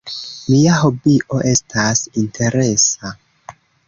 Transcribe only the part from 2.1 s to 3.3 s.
interesa.